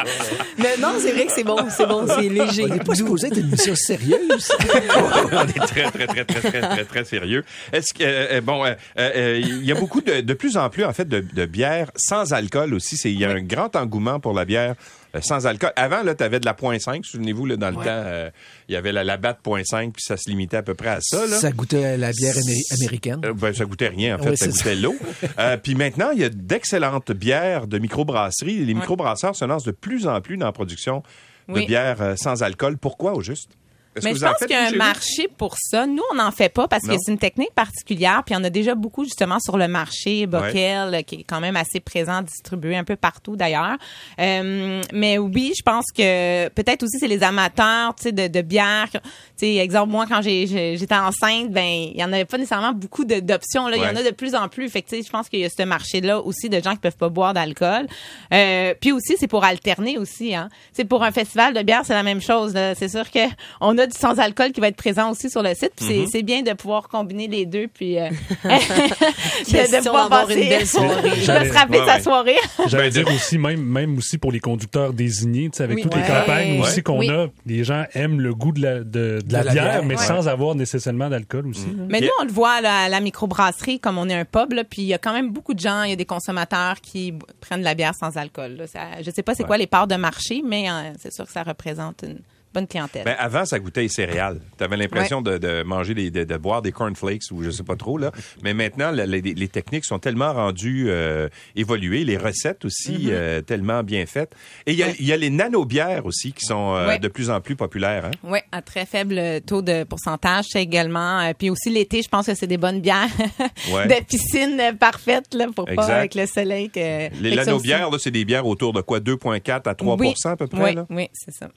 Mais 0.59 0.77
non, 0.81 0.95
c'est 0.99 1.13
vrai 1.13 1.27
que 1.27 1.33
c'est 1.33 1.45
bon, 1.45 1.57
c'est 1.69 1.87
bon, 1.87 2.07
c'est 2.09 2.29
léger. 2.29 2.65
On 2.65 2.69
n'est 2.75 2.79
pas 2.79 2.95
supposé 2.95 3.29
être 3.29 3.37
une 3.39 3.51
mission 3.51 3.75
sérieuse. 3.75 4.51
on 5.33 5.47
est 5.47 5.67
très, 5.67 5.91
très, 5.91 6.07
très, 6.07 6.25
très, 6.25 6.41
très, 6.51 6.61
très, 6.61 6.85
très 6.85 7.05
sérieux. 7.05 7.45
Est-ce 7.73 7.93
que, 7.95 8.03
euh, 8.05 8.41
bon, 8.41 8.65
euh, 8.65 8.75
euh, 8.99 9.41
il 9.43 9.65
y 9.65 9.73
a 9.73 9.75
beaucoup 9.75 10.01
de, 10.01 10.21
de 10.21 10.35
plus 10.35 10.57
en 10.57 10.69
plus, 10.71 10.85
en 10.85 10.93
fait, 10.93 11.09
de, 11.09 11.21
de 11.21 11.45
bières 11.47 11.91
sans 11.97 12.33
alcool 12.33 12.75
aussi. 12.75 12.97
C'est- 12.97 13.13
Il 13.13 13.19
y 13.21 13.25
a 13.25 13.31
un 13.31 13.41
grand 13.43 13.74
engouement 13.77 14.21
pour 14.21 14.33
la 14.35 14.45
bière 14.45 14.75
euh, 15.15 15.21
sans 15.23 15.47
alcool. 15.47 15.73
Avant, 15.77 16.03
là, 16.03 16.15
tu 16.15 16.23
avais 16.25 16.41
de 16.41 16.45
la 16.47 16.53
0.5. 16.55 17.03
Souvenez-vous, 17.05 17.47
là, 17.47 17.57
dans 17.57 17.71
le 17.71 17.77
temps, 17.77 17.83
euh, 17.87 18.31
il 18.69 18.73
y 18.75 18.77
avait 18.77 18.93
la, 18.93 19.05
la 19.05 19.17
batte 19.17 19.39
0.5, 19.45 19.93
puis 19.93 20.03
ça 20.03 20.17
se 20.17 20.29
limitait 20.29 20.57
à 20.59 20.63
peu 20.63 20.75
près 20.75 20.89
à 20.91 20.99
ça, 21.01 21.27
là. 21.27 21.37
Ça 21.39 21.51
goûtait 21.53 21.97
la 21.97 22.11
bière 22.13 22.35
améri- 22.37 22.67
américaine. 22.73 23.21
Euh, 23.25 23.33
ben, 23.35 23.55
ça 23.55 23.65
goûtait 23.65 23.89
rien, 23.89 24.17
en 24.19 24.23
fait, 24.23 24.31
Oui, 24.31 24.37
ça 24.37 24.47
goûtait 24.49 24.75
l'eau. 24.77 24.95
Euh, 25.39 25.57
puis 25.57 25.75
maintenant, 25.75 26.11
il 26.13 26.21
y 26.21 26.25
a 26.25 26.29
d'excellentes 26.29 27.11
bières 27.13 27.67
de 27.67 27.79
microbrasserie. 27.79 28.65
Les 28.65 28.75
microbrasseurs 28.75 29.35
se 29.35 29.45
lancent 29.45 29.65
de 29.65 29.73
plus 29.73 30.07
en 30.07 30.21
plus 30.21 30.37
dans 30.37 30.47
la 30.47 30.53
production 30.53 31.03
de 31.49 31.55
Oui. 31.55 31.67
bières 31.67 32.01
euh, 32.01 32.15
sans 32.17 32.43
alcool. 32.43 32.77
Pourquoi, 32.79 33.15
au 33.15 33.21
juste? 33.21 33.51
Est-ce 33.97 34.05
Mais 34.05 34.13
que 34.13 34.19
je 34.19 34.25
en 34.25 34.31
pense 34.31 34.39
faites, 34.41 34.49
qu'il 34.49 34.57
y 34.57 34.61
a 34.61 34.63
un 34.65 34.67
chez 34.67 34.73
vous? 34.73 34.79
marché 34.79 35.29
pour 35.39 35.55
ça. 35.59 35.87
Nous, 35.87 36.03
on 36.13 36.17
n'en 36.17 36.31
fait 36.33 36.49
pas 36.49 36.67
parce 36.69 36.83
Non. 36.85 36.95
que 36.95 37.01
c'est 37.05 37.13
une 37.13 37.19
technique 37.19 37.55
particulière. 37.55 38.23
Puis 38.27 38.35
il 38.35 38.39
y 38.39 38.41
en 38.41 38.45
a 38.45 38.51
déjà 38.51 38.75
beaucoup 38.75 39.05
justement 39.05 39.39
sur 39.41 39.57
le 39.57 39.69
marché. 39.69 40.27
Bockel, 40.27 40.95
euh, 40.95 41.03
qui 41.03 41.17
est 41.17 41.23
quand 41.25 41.41
même 41.41 41.57
assez 41.57 41.81
présent, 41.81 42.23
distribué 42.23 42.77
un 42.77 42.85
peu 42.85 42.97
partout 42.97 43.37
d'ailleurs. 43.37 43.77
Euh, 44.19 44.83
mais 44.93 45.19
oui, 45.19 45.53
je 45.57 45.63
pense 45.63 45.85
que 45.97 46.49
peut-être 46.49 46.83
aussi 46.83 46.99
c'est 46.99 47.09
les 47.09 47.23
amateurs, 47.23 47.95
tu 47.95 48.05
sais, 48.05 48.13
de, 48.13 48.27
de 48.29 48.43
bière. 48.43 48.89
Tu 48.93 48.99
sais, 49.37 49.55
exemple 49.57 49.91
moi 49.93 50.07
quand 50.09 50.23
j'ai- 50.23 50.47
j'ai- 50.47 50.77
j'étais 50.77 50.95
enceinte, 50.95 51.51
ben 51.51 51.65
il 51.65 51.97
y 51.99 52.05
en 52.05 52.13
avait 52.13 52.25
pas 52.25 52.39
nécessairement 52.39 52.73
beaucoup 52.73 53.05
de- 53.05 53.21
d'options. 53.21 53.69
Là, 53.69 53.77
il 53.77 53.83
y 53.83 53.87
en 53.87 53.95
Ouais. 53.95 54.01
a 54.01 54.03
de 54.11 54.15
plus 54.15 54.35
en 54.35 54.49
plus. 54.49 54.69
Fait 54.69 54.83
que 54.83 54.89
tu 54.89 54.97
sais, 54.97 55.03
je 55.03 55.11
pense 55.11 55.29
qu'il 55.29 55.41
y 55.41 55.45
a 55.45 55.49
ce 55.51 55.63
marché-là 55.63 56.21
aussi 56.21 56.49
de 56.49 56.61
gens 56.61 56.73
qui 56.73 56.79
peuvent 56.79 56.97
pas 56.97 57.09
boire 57.09 57.35
d'alcool. 57.35 57.87
Euh, 58.33 58.75
puis 58.81 58.93
aussi 58.93 59.15
c'est 59.19 59.29
pour 59.29 59.45
alterner 59.45 59.99
aussi. 59.99 60.35
Hein. 60.35 60.49
C'est 60.73 60.85
pour 60.85 61.03
un 61.03 61.13
festival 61.13 61.55
de 61.55 61.63
bière, 61.63 61.83
c'est 61.85 61.95
la 61.95 62.03
même 62.03 62.21
chose. 62.21 62.55
là. 62.55 62.75
C'est 62.75 62.89
sûr 62.89 63.11
que 63.11 63.21
on 63.61 63.77
a 63.79 63.84
du 63.87 63.97
sans 63.99 64.19
alcool 64.19 64.53
qui 64.53 64.61
va 64.61 64.69
être 64.69 64.77
présent 64.77 65.11
aussi 65.11 65.31
sur 65.31 65.43
le 65.43 65.55
site. 65.55 65.73
Puis 65.77 65.87
Mm-hmm. 65.87 66.05
c'est- 66.07 66.11
c'est 66.13 66.23
bien 66.23 66.43
de 66.43 66.53
pouvoir 66.53 66.89
combiner 66.89 67.29
les 67.29 67.47
deux. 67.47 67.69
Puis 67.69 67.99
euh, 67.99 68.09
de, 68.45 69.85
pouvoir 69.85 70.09
passer, 70.09 70.43
une 70.43 70.49
belle 70.49 70.67
soirée. 70.67 71.11
de 71.11 71.15
J'allais- 71.23 71.49
se 71.49 71.55
rappeler 71.55 71.79
Ouais, 71.81 71.87
sa 71.87 72.01
soirée. 72.01 72.37
J'allais 72.67 72.91
Ben, 72.91 73.01
de- 73.03 73.05
dire 73.05 73.15
aussi, 73.15 73.39
même, 73.39 73.63
même 73.63 73.99
aussi 73.99 74.19
pour 74.19 74.33
les 74.33 74.41
conducteurs 74.41 74.93
désignés, 74.93 75.51
tu 75.51 75.59
sais, 75.59 75.65
avec 75.65 75.77
Oui. 75.77 75.83
toutes 75.83 75.95
les 75.97 76.03
Ouais. 76.03 76.07
campagnes 76.09 76.61
aussi 76.61 76.83
qu'on 76.83 76.99
Oui. 76.99 77.11
a, 77.11 77.29
les 77.47 77.65
gens 77.65 77.85
aiment 77.95 78.21
le 78.21 78.35
goût 78.35 78.53
de 78.53 78.63
la, 78.63 78.79
de, 78.81 79.21
de 79.25 79.33
la, 79.33 79.43
la 79.43 79.53
bière, 79.53 79.65
bière, 79.65 79.85
mais 79.85 79.97
ouais. 79.99 80.05
sans 80.05 80.29
avoir 80.29 80.55
nécessairement 80.55 81.09
d'alcool 81.09 81.49
aussi. 81.49 81.67
là. 81.67 81.85
Mais 81.89 82.01
nous, 82.01 82.09
on 82.21 82.25
le 82.25 82.33
voit 82.33 82.61
là, 82.61 82.85
à 82.85 82.89
la 82.89 83.01
microbrasserie, 83.01 83.81
comme 83.81 83.99
on 83.99 84.09
est 84.09 84.15
un 84.15 84.25
pub, 84.25 84.53
là, 84.53 84.65
puis 84.65 84.83
il 84.83 84.89
y 84.89 84.95
a 84.95 84.99
quand 84.99 85.13
même 85.13 85.31
beaucoup 85.31 85.55
de 85.55 85.61
gens, 85.61 85.83
il 85.83 85.91
y 85.91 85.93
a 85.93 85.97
des 85.97 86.05
consommateurs 86.05 86.81
qui 86.81 87.15
prennent 87.41 87.61
de 87.61 87.65
la 87.65 87.75
bière 87.75 87.95
sans 87.95 88.17
alcool. 88.17 88.57
Là. 88.59 88.67
Ça- 88.67 89.03
je 89.03 89.11
sais 89.11 89.23
pas 89.23 89.35
c'est 89.35 89.45
quoi 89.45 89.57
les 89.59 89.67
parts 89.67 89.87
de 89.87 89.97
marché, 89.97 90.43
mais 90.47 90.69
euh, 90.71 90.93
c'est 91.01 91.13
sûr 91.13 91.25
que 91.27 91.33
ça 91.33 91.43
représente 91.43 92.03
une 92.03 92.19
bonne 92.55 92.67
clientèle. 92.67 93.05
Ben, 93.05 93.17
avant, 93.19 93.45
ça 93.45 93.59
goûtait 93.59 93.83
les 93.83 93.89
céréales. 93.89 94.41
Tu 94.57 94.65
avais 94.65 94.77
l'impression 94.77 95.21
de, 95.21 95.37
de 95.39 95.63
manger, 95.65 95.95
des, 95.95 96.11
de, 96.11 96.25
de 96.25 96.37
boire 96.37 96.63
des 96.63 96.73
cornflakes 96.73 97.25
ou 97.33 97.43
je 97.43 97.51
sais 97.51 97.65
pas 97.65 97.77
trop. 97.77 97.99
là. 97.99 98.13
Mais 98.43 98.55
maintenant, 98.55 98.91
les, 98.93 99.21
les 99.21 99.49
techniques 99.49 99.85
sont 99.85 99.99
tellement 99.99 100.33
rendues 100.33 100.87
euh, 100.89 101.29
évoluées, 101.57 102.05
les 102.05 102.17
recettes 102.17 102.65
aussi 102.65 102.85
Mm-hmm. 102.95 103.09
euh, 103.11 103.41
tellement 103.43 103.83
bien 103.83 104.07
faites. 104.07 104.33
Et 104.67 104.73
il 104.73 104.79
y 104.79 104.83
a, 104.83 104.89
il 104.99 105.05
y 105.07 105.13
a 105.13 105.17
les 105.17 105.31
nano-bières 105.31 106.07
aussi 106.07 106.33
qui 106.33 106.45
sont 106.47 106.75
euh, 106.75 106.87
Ouais. 106.89 106.99
de 106.99 107.09
plus 107.09 107.29
en 107.31 107.41
plus 107.41 107.57
populaires. 107.57 108.05
Hein? 108.05 108.11
Oui, 108.23 108.39
à 108.53 108.63
très 108.63 108.87
faible 108.87 109.41
taux 109.47 109.63
de 109.63 109.85
pourcentage, 109.85 110.45
également. 110.55 111.33
puis 111.39 111.51
aussi 111.51 111.71
l'été, 111.71 112.03
je 112.03 112.09
pense 112.09 112.27
que 112.27 112.35
c'est 112.35 112.47
des 112.47 112.59
bonnes 112.59 112.81
bières 112.81 113.09
de 113.39 114.05
piscine 114.05 114.61
parfaites 114.79 115.35
là, 115.35 115.47
pour 115.55 115.69
Exact. 115.69 115.87
pas 115.87 115.95
avec 115.97 116.15
le 116.15 116.27
soleil. 116.27 116.71
Que, 116.71 117.11
Les 117.21 117.35
nano-bières, 117.35 117.89
c'est 117.99 118.11
des 118.11 118.25
bières 118.25 118.47
autour 118.47 118.73
de 118.73 118.81
quoi? 118.81 119.01
2,4 119.01 119.69
à 119.69 119.75
3 119.75 119.97
Oui. 119.99 120.15
à 120.25 120.37
peu 120.37 120.47
près? 120.47 120.63
Oui, 120.63 120.75
là? 120.75 120.87
oui, 120.91 121.09
c'est 121.13 121.33
ça. 121.35 121.49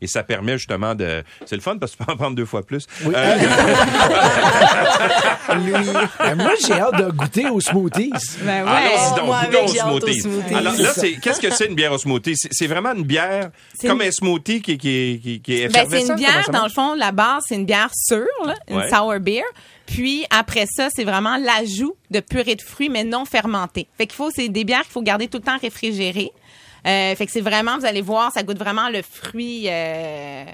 Et 0.00 0.06
ça 0.06 0.22
permet 0.22 0.58
justement 0.58 0.94
de... 0.94 1.22
C'est 1.46 1.56
le 1.56 1.62
fun 1.62 1.76
parce 1.78 1.92
que 1.92 1.98
tu 1.98 2.04
peux 2.04 2.12
en 2.12 2.16
prendre 2.16 2.36
deux 2.36 2.44
fois 2.46 2.62
plus. 2.64 2.86
Oui. 3.04 3.14
Euh, 3.16 3.36
Euh, 5.50 6.34
moi, 6.36 6.52
j'ai 6.66 6.72
hâte 6.74 6.96
de 6.98 7.10
goûter 7.10 7.48
aux 7.48 7.60
smoothies. 7.60 8.10
Ben 8.42 8.64
ouais. 8.64 8.70
Allons-y 8.70 9.16
donc, 9.16 9.26
moi, 9.26 9.40
goûtons 9.44 9.58
avec, 9.58 9.68
au 9.68 9.72
j'ai 9.72 9.80
hâte 9.80 9.86
au 9.92 9.98
smoothie. 10.00 10.20
smoothie. 10.20 10.54
Alors 10.54 10.74
là, 10.74 10.92
C'est 10.94 11.12
qu'est-ce 11.14 11.40
que 11.40 11.50
c'est 11.50 11.66
une 11.66 11.74
bière 11.74 11.92
au 11.92 11.98
smoothie? 11.98 12.34
C'est 12.36 12.48
c'est 12.52 12.66
vraiment 12.66 12.92
une 12.94 13.04
bière 13.04 13.50
C'est 13.78 13.88
comme 13.88 14.00
une- 14.02 14.08
un 14.08 14.10
smoothie 14.10 14.62
qui, 14.62 14.78
qui, 14.78 15.20
qui, 15.22 15.40
qui 15.40 15.54
est 15.62 15.68
Ben, 15.68 15.86
c'est 15.88 16.06
une 16.06 16.14
bière, 16.16 16.48
dans 16.50 16.64
le 16.64 16.70
fond, 16.70 16.94
la 16.94 17.12
base, 17.12 17.42
c'est 17.48 17.54
une 17.56 17.66
bière 17.66 17.90
sûre, 17.94 18.26
là, 18.46 18.54
une 18.68 18.76
Ouais. 18.78 18.88
sour 18.90 19.14
beer. 19.20 19.42
Puis 19.86 20.24
après 20.30 20.66
ça, 20.66 20.88
c'est 20.94 21.04
vraiment 21.04 21.36
l'ajout 21.36 21.94
de 22.10 22.20
purée 22.20 22.54
de 22.56 22.62
fruits, 22.62 22.88
mais 22.88 23.04
non 23.04 23.24
fermentée. 23.24 23.86
Fait 23.98 24.06
qu'il 24.06 24.16
faut, 24.16 24.30
c'est 24.34 24.48
des 24.48 24.64
bières 24.64 24.82
qu'il 24.82 24.92
faut 24.92 25.02
garder 25.02 25.28
tout 25.28 25.38
le 25.38 25.44
temps 25.44 25.58
réfrigérées. 25.60 26.32
Euh, 26.86 27.14
fait 27.14 27.26
que 27.26 27.32
c'est 27.32 27.40
vraiment, 27.40 27.78
vous 27.78 27.86
allez 27.86 28.02
voir, 28.02 28.30
ça 28.32 28.42
goûte 28.42 28.58
vraiment 28.58 28.88
le 28.90 29.00
fruit. 29.02 29.66
euh, 29.68 30.44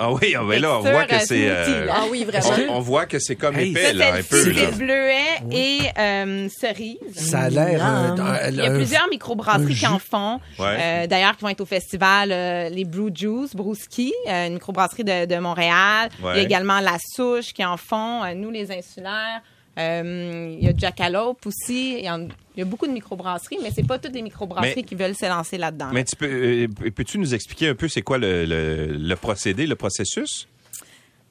Ah 0.00 0.12
oui, 0.12 0.34
ah 0.38 0.42
ben 0.48 0.60
là, 0.60 0.78
on 0.78 0.80
voit 0.80 1.04
que 1.06 1.14
euh, 1.14 1.18
c'est... 1.24 1.48
là. 1.86 1.92
Ah 1.96 2.04
oui, 2.10 2.24
vraiment. 2.24 2.50
on, 2.70 2.76
on 2.76 2.80
voit 2.80 3.06
que 3.06 3.18
c'est 3.18 3.34
comme 3.36 3.56
Hey, 3.58 3.70
épais, 3.70 3.92
là, 3.92 4.14
un 4.14 4.22
peu. 4.22 4.52
c'est 4.54 4.76
bleuet 4.76 5.16
et 5.50 5.78
euh, 5.98 6.48
cerise. 6.48 6.96
Ça 7.14 7.40
a 7.42 7.50
l'air... 7.50 7.80
euh, 7.84 8.48
Il 8.50 8.56
y 8.56 8.60
a 8.62 8.70
plusieurs 8.70 9.08
microbrasseries 9.08 9.74
qui 9.74 9.86
en 9.86 9.98
font. 9.98 10.40
Ouais. 10.58 10.76
Euh, 10.80 11.06
D'ailleurs, 11.08 11.36
qui 11.36 11.42
vont 11.42 11.48
être 11.50 11.60
au 11.60 11.66
festival, 11.66 12.30
euh, 12.32 12.68
les 12.68 12.84
Blue 12.84 13.10
Juice, 13.14 13.54
Brouski, 13.56 14.12
euh, 14.28 14.46
une 14.46 14.54
microbrasserie 14.54 15.04
de, 15.04 15.24
de 15.26 15.36
Montréal. 15.38 16.10
Ouais. 16.22 16.32
Il 16.34 16.36
y 16.36 16.40
a 16.40 16.42
également 16.42 16.80
La 16.80 16.96
Souche 17.14 17.52
qui 17.52 17.64
en 17.64 17.76
font. 17.76 18.22
Euh, 18.24 18.34
nous, 18.34 18.50
les 18.50 18.70
insulaires. 18.70 19.40
Euh, 19.78 20.56
il 20.58 20.64
y 20.64 20.68
a 20.68 20.72
Jackalope 20.76 21.46
aussi. 21.46 21.98
Il 21.98 22.04
y, 22.04 22.10
en- 22.10 22.22
il 22.56 22.58
y 22.58 22.62
a 22.62 22.64
beaucoup 22.64 22.86
de 22.86 22.92
microbrasseries, 22.92 23.58
mais 23.62 23.70
c'est 23.74 23.86
pas 23.86 23.98
toutes 23.98 24.12
des 24.12 24.22
microbrasseries 24.22 24.72
Mais- 24.76 24.82
qui 24.82 24.94
veulent 24.96 25.14
se 25.14 25.26
lancer 25.26 25.56
là-dedans. 25.58 25.90
Mais 25.92 26.04
tu 26.04 26.16
peux, 26.16 26.26
euh, 26.26 26.66
peux-tu 26.94 27.18
nous 27.18 27.34
expliquer 27.34 27.68
un 27.68 27.74
peu 27.74 27.88
c'est 27.88 28.02
quoi 28.02 28.18
le, 28.18 28.44
le, 28.44 28.86
le 28.86 29.16
procédé, 29.16 29.66
le 29.66 29.76
processus? 29.76 30.48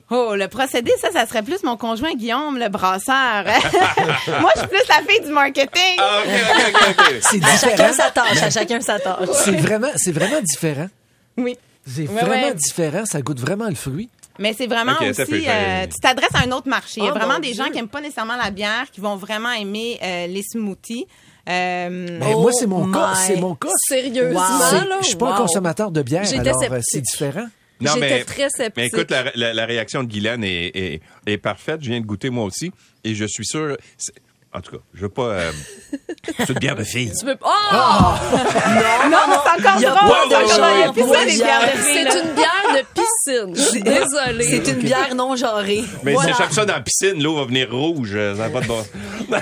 Oh, 0.10 0.36
le 0.36 0.48
procédé, 0.48 0.90
ça, 1.02 1.12
ça 1.12 1.26
serait 1.26 1.44
plus 1.44 1.64
mon 1.64 1.76
conjoint 1.76 2.14
Guillaume, 2.16 2.58
le 2.58 2.70
brasseur. 2.70 3.44
Moi, 4.40 4.52
je 4.56 4.60
suis 4.62 4.70
plus 4.70 4.88
la 4.88 5.02
fille 5.06 5.22
du 5.26 5.34
marketing. 5.34 5.98
Ah, 5.98 6.22
OK, 6.24 6.32
OK, 6.32 6.74
OK, 6.78 6.96
OK. 7.00 7.16
C'est 7.22 7.44
À 7.44 7.58
chacun 7.58 7.70
différent. 7.90 7.94
sa 7.94 8.12
tâche, 8.12 8.42
à 8.44 8.50
chacun 8.50 8.80
sa 8.80 9.00
tâche. 9.00 9.28
C'est 9.34 9.58
vraiment, 9.58 9.90
c'est 9.98 10.14
vraiment 10.14 10.40
différent. 10.42 10.88
Oui. 11.36 11.58
C'est 11.86 12.06
vraiment 12.06 12.32
ouais. 12.48 12.54
différent. 12.54 13.06
Ça 13.06 13.22
goûte 13.22 13.40
vraiment 13.42 13.68
le 13.68 13.76
fruit. 13.76 14.10
Mais 14.40 14.54
c'est 14.54 14.68
vraiment 14.68 14.94
aussi, 15.02 15.46
euh, 15.48 15.86
tu 15.88 16.00
t'adresses 16.02 16.36
à 16.36 16.48
un 16.48 16.52
autre 16.52 16.68
marché. 16.70 17.02
Il 17.02 17.04
y 17.06 17.08
a 17.08 17.12
Oh, 17.12 17.18
vraiment 17.18 17.40
des 17.40 17.52
Dieu. 17.54 17.64
gens 17.64 17.72
qui 17.72 17.78
aiment 17.80 17.88
pas 17.88 18.02
nécessairement 18.02 18.36
la 18.36 18.52
bière, 18.52 18.86
qui 18.92 19.02
vont 19.02 19.16
vraiment 19.16 19.52
aimer 19.52 20.00
euh, 20.04 20.28
les 20.28 20.44
smoothies. 20.44 21.08
Euh, 21.50 22.20
Ben, 22.20 22.34
moi, 22.34 22.52
c'est 22.52 22.68
mon 22.68 22.84
Oh 22.88 22.92
cas. 22.92 23.12
my- 23.14 23.18
C'est 23.26 23.36
mon 23.38 23.56
cas. 23.56 23.70
Sérieusement, 23.88 24.42
C'est- 24.70 24.86
là? 24.88 24.98
Je 25.02 25.08
suis 25.08 25.16
pas 25.16 25.28
un 25.30 25.32
wow. 25.38 25.38
consommateur 25.44 25.92
de 25.92 26.02
bière, 26.02 26.24
J'étais 26.26 26.40
alors 26.50 26.62
euh, 26.64 26.68
sceptique. 26.82 26.84
c'est 26.86 27.02
différent. 27.02 27.48
Non, 27.80 27.92
J'étais 27.94 28.10
mais, 28.10 28.24
très 28.26 28.50
sceptique. 28.50 28.74
mais 28.76 28.88
écoute, 28.88 29.12
la, 29.12 29.26
la- 29.36 29.54
la 29.54 29.66
réaction 29.66 30.04
de 30.04 30.10
Guylaine 30.10 30.44
est, 30.44 30.72
est- 30.76 31.02
est 31.28 31.38
parfaite. 31.38 31.80
Je 31.84 31.90
viens 31.90 32.02
de 32.02 32.06
goûter 32.06 32.30
moi 32.32 32.44
aussi. 32.44 32.72
Et 33.04 33.14
je 33.16 33.24
suis 33.26 33.46
sûr. 33.46 33.78
En 34.58 34.62
tout 34.62 34.72
cas, 34.72 34.84
je 34.94 35.02
veux 35.02 35.10
pas. 35.10 35.22
euh, 35.30 35.52
c'est 36.40 36.50
une 36.50 36.60
bière 36.60 36.76
de 36.76 36.84
fille. 36.84 37.12
Tu 37.20 37.26
veux- 37.26 37.38
Oh! 37.42 37.48
non, 39.10 39.18
pas 39.28 39.56
c'est 39.60 39.68
encore 39.68 39.80
drôle. 39.80 40.18
C'est 40.32 42.02
une 42.02 42.34
bière 42.36 42.74
de 42.74 42.84
piscine. 42.94 43.84
Désolée. 43.84 44.44
C'est 44.44 44.72
une 44.72 44.80
bière 44.80 45.14
non 45.16 45.36
genrée. 45.36 45.84
Mais 46.04 46.14
Voilà. 46.14 46.30
si 46.30 46.38
j'échappe 46.38 46.54
ça 46.54 46.66
dans 46.66 46.74
la 46.74 46.82
piscine, 46.82 47.22
l'eau 47.22 47.36
va 47.36 47.46
venir 47.46 47.70
rouge. 47.72 48.12
euh, 48.16 48.36
Ça 48.36 48.44
n'a 48.44 48.50
pas 48.50 48.62
de 48.62 48.68
bon. 48.68 48.84
Ben, 49.30 49.42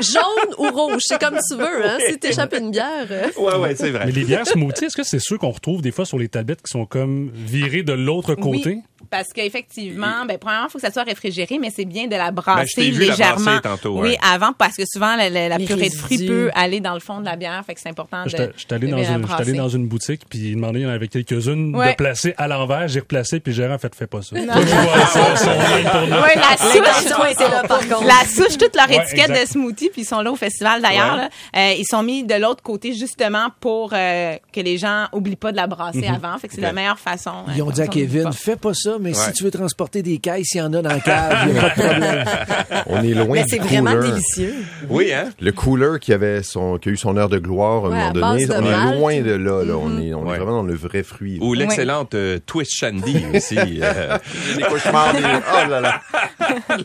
jaune 0.00 0.54
ou 0.58 0.70
rouge, 0.70 1.02
c'est 1.04 1.20
comme 1.20 1.36
tu 1.48 1.56
veux, 1.56 1.86
hein. 1.86 1.98
Si 2.08 2.18
t'échappes 2.18 2.54
une 2.58 2.70
bière. 2.70 3.06
euh, 3.10 3.26
Ouais, 3.36 3.56
ouais, 3.56 3.74
c'est 3.74 3.90
vrai. 3.90 4.06
Mais 4.06 4.12
les 4.12 4.24
bières 4.24 4.46
smoothie, 4.46 4.86
est-ce 4.86 4.96
que 4.96 5.02
c'est 5.02 5.18
ceux 5.20 5.38
qu'on 5.38 5.50
retrouve 5.50 5.82
des 5.82 5.90
fois 5.92 6.04
sur 6.04 6.18
les 6.18 6.28
tablettes 6.28 6.62
qui 6.62 6.70
sont 6.70 6.86
comme 6.86 7.30
virées 7.34 7.82
de 7.82 7.92
l'autre 7.92 8.34
côté? 8.34 8.70
Oui, 8.76 8.82
parce 9.10 9.28
qu'effectivement, 9.34 10.24
ben, 10.26 10.38
premièrement, 10.38 10.66
il 10.68 10.70
faut 10.70 10.78
que 10.78 10.86
ça 10.86 10.92
soit 10.92 11.02
réfrigéré, 11.02 11.58
mais 11.58 11.70
c'est 11.74 11.84
bien 11.84 12.06
de 12.06 12.12
la 12.16 12.30
Ben, 12.30 12.42
je 12.42 12.42
brasser 12.42 12.90
la 12.92 12.98
légèrement. 12.98 13.44
brasser 13.44 13.60
tantôt, 13.62 14.00
Oui, 14.00 14.16
avant, 14.22 14.52
parce 14.56 14.76
que 14.76 14.82
souvent, 14.86 15.16
la, 15.16 15.28
la- 15.28 15.48
la 15.48 15.58
Les 15.58 15.64
purée 15.66 15.88
de 15.88 15.94
fruits 15.94 16.26
peut 16.26 16.50
aller 16.54 16.80
dans 16.80 16.94
le 16.94 17.00
fond 17.00 17.20
de 17.20 17.24
la 17.24 17.36
bière, 17.36 17.62
fait 17.66 17.74
que 17.74 17.80
c'est 17.80 17.88
important 17.88 18.24
de, 18.24 18.28
J'étais 18.30 18.50
j'étais 18.56 18.74
allé, 18.74 18.86
dans 18.88 18.98
une, 19.42 19.56
dans 19.56 19.68
une 19.68 19.86
boutique, 19.88 20.22
puis 20.28 20.38
il 20.38 20.54
demandait, 20.54 20.80
il 20.80 20.82
y 20.82 20.86
en 20.86 20.90
avait 20.90 21.08
quelques-unes 21.08 21.74
Ouais. 21.74 21.90
de 21.92 21.96
placer 21.96 22.34
à 22.36 22.46
l'envers. 22.48 22.88
J'ai 22.88 23.00
replacé, 23.00 23.40
puis 23.40 23.52
le 23.52 23.56
gérant 23.56 23.74
a 23.74 23.78
fait, 23.78 23.94
fais 23.94 24.06
pas 24.06 24.22
ça. 24.22 24.36
Je. 24.36 24.40
Ouais, 25.50 26.34
la 26.36 26.56
souche, 26.56 26.80
L'intention 26.80 27.24
était 27.26 27.48
là, 27.48 27.62
par 27.66 27.80
contre. 27.80 28.04
la 28.04 28.26
souche, 28.26 28.56
toute 28.58 28.74
leur 28.76 28.88
Ouais, 28.88 29.04
étiquette 29.04 29.30
exact. 29.30 29.42
de 29.42 29.48
smoothie, 29.48 29.90
puis 29.90 30.02
ils 30.02 30.06
sont 30.06 30.20
là 30.20 30.30
au 30.32 30.36
festival 30.36 30.82
d'ailleurs. 30.82 31.16
Ouais. 31.16 31.28
Euh, 31.56 31.74
ils 31.78 31.84
sont 31.86 32.02
mis 32.02 32.24
de 32.24 32.34
l'autre 32.34 32.62
côté 32.62 32.92
justement 32.94 33.48
pour 33.60 33.90
euh, 33.92 34.36
que 34.52 34.60
les 34.60 34.78
gens 34.78 35.06
oublient 35.12 35.36
pas 35.36 35.52
de 35.52 35.56
la 35.56 35.66
brasser 35.66 36.06
avant. 36.06 36.38
Fait 36.38 36.48
que 36.48 36.54
c'est 36.54 36.60
la 36.60 36.72
meilleure 36.72 36.98
façon. 36.98 37.30
euh, 37.48 37.52
Ils 37.56 37.62
ont 37.62 37.70
dit 37.70 37.82
à 37.82 37.86
Kevin, 37.88 38.32
fais 38.32 38.56
pas 38.56 38.74
ça, 38.74 38.98
mais 39.00 39.10
Ouais. 39.10 39.14
si 39.26 39.32
tu 39.32 39.44
veux 39.44 39.50
transporter 39.50 40.02
des 40.02 40.18
caisses, 40.18 40.54
il 40.54 40.58
y 40.58 40.60
en 40.60 40.72
a 40.72 40.82
dans 40.82 40.88
la 40.90 41.00
cave, 41.00 41.38
il 41.48 41.52
n'y 41.52 41.58
a 41.58 41.62
pas 41.62 41.68
de 41.70 41.74
problème. 41.88 42.24
On 42.86 43.02
est 43.02 43.14
loin 43.14 43.34
Mais 43.34 43.42
du 43.44 43.48
c'est 43.50 43.58
vraiment 43.58 43.92
cooler. 43.92 44.10
délicieux. 44.10 44.54
Oui, 44.88 45.12
hein? 45.12 45.30
Le 45.40 45.52
cooler 45.52 45.98
qui 46.00 46.12
avait 46.12 46.42
son, 46.42 46.78
qui 46.78 46.88
a 46.88 46.92
eu 46.92 46.96
son 46.96 47.16
heure 47.16 47.28
de 47.28 47.38
gloire 47.38 47.84
à 47.84 47.88
un 47.88 47.90
moment 47.90 48.12
donné, 48.12 48.46
on 48.50 48.64
est 48.64 48.96
loin 48.98 49.20
de 49.20 49.30
là. 49.32 49.64
là. 49.64 49.74
On 49.76 50.00
est, 50.00 50.14
on 50.14 50.26
Ouais. 50.26 50.34
est 50.34 50.38
vraiment 50.38 50.52
dans 50.58 50.62
le 50.62 50.74
vrai 50.74 51.02
fruit. 51.02 51.38
là. 51.38 51.44
Ou 51.44 51.54
l'excellente 51.54 52.14
euh, 52.14 52.38
Twist 52.44 52.72
Shandy 52.74 53.24
aussi, 53.34 53.58
euh, 53.58 54.18
Des 54.56 54.62
cauchemars, 54.62 55.12
des- 55.14 55.20
Oh 55.22 55.68
là 55.70 55.80
là. 55.80 56.00